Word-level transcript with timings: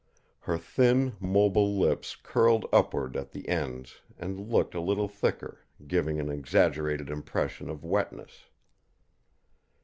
Her 0.39 0.57
thin, 0.57 1.15
mobile 1.19 1.77
lips 1.77 2.15
curled 2.23 2.65
upward 2.73 3.15
at 3.15 3.33
the 3.33 3.47
ends 3.47 4.01
and 4.17 4.49
looked 4.49 4.73
a 4.73 4.81
little 4.81 5.07
thicker, 5.07 5.59
giving 5.85 6.19
an 6.19 6.27
exaggerated 6.31 7.11
impression 7.11 7.69
of 7.69 7.83
wetness. 7.83 8.45